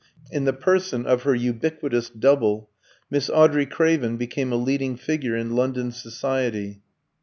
In 0.31 0.45
the 0.45 0.51
person 0.53 1.05
of 1.05 1.21
her 1.21 1.35
ubiquitous 1.35 2.09
double, 2.09 2.71
Miss 3.11 3.29
Audrey 3.29 3.67
Craven 3.67 4.17
became 4.17 4.51
a 4.51 4.55
leading 4.55 4.95
figure 4.95 5.35
in 5.35 5.55
London 5.55 5.91
society. 5.91 6.81